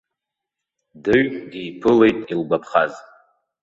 [1.03, 2.93] Дыҩ диԥылеит илгәаԥхаз.